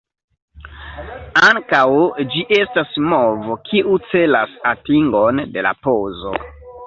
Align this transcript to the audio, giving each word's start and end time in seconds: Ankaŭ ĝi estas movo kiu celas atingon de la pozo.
Ankaŭ 1.49 1.81
ĝi 2.35 2.45
estas 2.61 2.95
movo 3.11 3.59
kiu 3.71 3.99
celas 4.13 4.57
atingon 4.73 5.43
de 5.57 5.67
la 5.69 5.75
pozo. 5.89 6.35